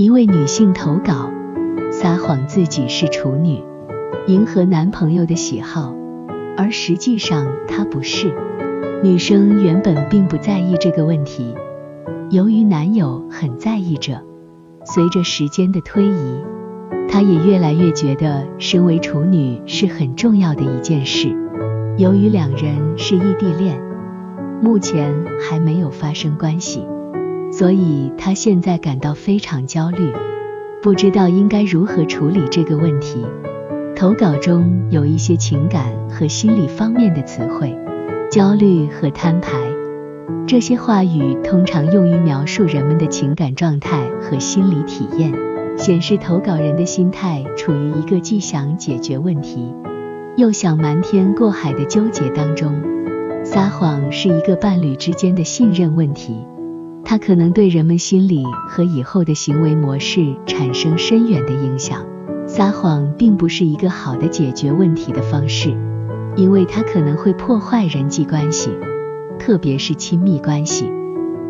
[0.00, 1.28] 一位女性投稿，
[1.90, 3.64] 撒谎自己是处女，
[4.28, 5.92] 迎合男朋友的喜好，
[6.56, 8.32] 而实际上她不是。
[9.02, 11.52] 女生原本并不在意这个问题，
[12.30, 14.22] 由于男友很在意着，
[14.84, 16.44] 随着时间的推移，
[17.08, 21.28] 她也越来越觉得身为处女是很重要的一件事。
[21.96, 23.82] 由于两人是异地恋，
[24.62, 26.86] 目前还没有发生关系。
[27.58, 30.12] 所以他现在感到非常焦虑，
[30.80, 33.26] 不知道应该如何处理这个问题。
[33.96, 37.76] 投稿中有一些情感和心理方面的词汇，
[38.30, 39.58] 焦虑和摊牌。
[40.46, 45.32] 这些话语通常用于描述人们的情感状态和心理体验，
[45.76, 49.74] 显示投稿人的心态处于一个既想解决问题，
[50.36, 52.72] 又想瞒天过海的纠结当中。
[53.42, 56.46] 撒谎是一个伴侣之间的信任问题。
[57.10, 62.04] 它可能对人们心理和以后的行为模式产生深远的影响。
[62.46, 65.74] 撒谎并不是一个好的解决问题的方式，
[66.36, 68.68] 因为它可能会破坏人际关系，
[69.38, 70.92] 特别是亲密关系，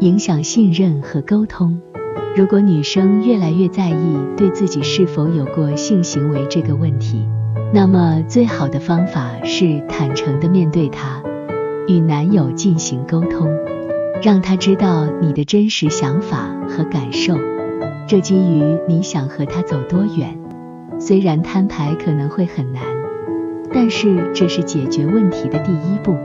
[0.00, 1.80] 影响信任和沟通。
[2.34, 7.28] 如果女生越来越在意对自己是否有过性行为这个问题，
[7.72, 11.22] 那么最好的方法是坦诚地面对它，
[11.86, 13.48] 与男友进行沟通。
[14.24, 17.34] 让他知道你的真实想法和感受，
[18.08, 20.38] 这基于你想和他走多远。
[20.98, 22.82] 虽然摊牌可能会很难，
[23.70, 26.16] 但是这是解决问题的第一步。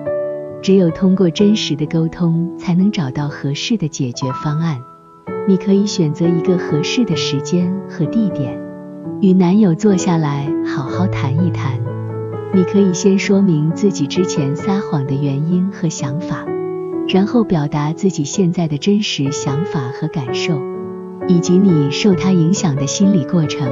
[0.62, 4.80] 只有通过真实的沟通，才能找到合适的解决方案。
[5.46, 8.58] 你可以选择一个合适的时间和地点，
[9.20, 11.74] 与男友坐下来好好谈一谈。
[12.54, 16.46] 你可以先说明自己之前撒谎的原因和想法。
[17.12, 20.62] 然后表达自己现在的真实想法和感受，
[21.28, 23.68] 以及你受他影响的心理过程。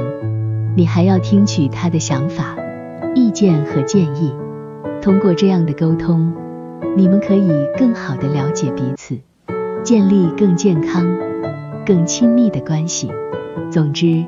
[0.76, 2.56] 你还要听取他的想法、
[3.14, 4.34] 意见和建议。
[5.00, 6.34] 通过这样的沟通，
[6.96, 9.16] 你们可以更好的了解彼此，
[9.84, 11.06] 建立更健康、
[11.86, 13.08] 更亲密的关系。
[13.70, 14.24] 总之，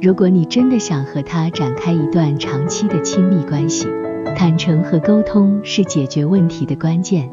[0.00, 3.86] 如果你真的想和他展开一段长期的亲密关系，
[4.34, 7.30] 坦诚和沟通是解决问题的关键。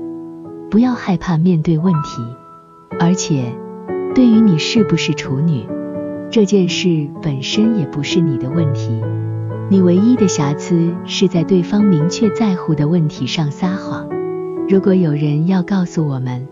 [0.70, 2.22] 不要害怕面对问题，
[3.00, 3.54] 而且
[4.14, 5.66] 对于你是不是处女
[6.30, 9.02] 这件事本身也不是你的问题。
[9.70, 14.08] 你唯一的瑕疵是在对方明确在乎的问题上撒谎。
[14.68, 16.48] 如果有人要告诉我们，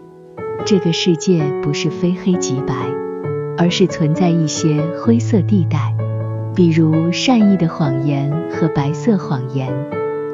[0.66, 2.74] 这个世界不是非黑即白，
[3.58, 5.96] 而是存在一些灰色地带，
[6.56, 9.72] 比如善意的谎言和白色谎言。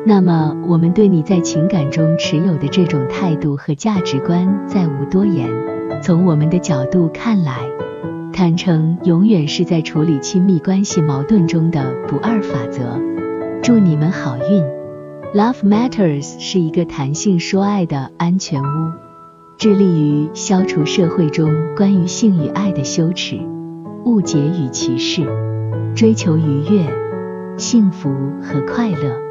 [0.09, 5.47] 那么，我们对你在情感中持有的这种态度和价值观再无多言。
[6.02, 7.59] 从我们的角度看来，
[8.34, 13.00] 坦诚永远是在处理亲密关系矛盾中的不二法则。
[13.62, 14.64] 祝你们好运
[15.36, 18.91] ！Love Matters 是一个弹性说爱的安全屋，
[19.59, 23.40] 致力于消除社会中关于性与爱的羞耻、
[24.06, 25.22] 误解与歧视，
[25.96, 26.88] 追求愉悦、
[27.58, 28.09] 幸福
[28.41, 29.28] 和快乐。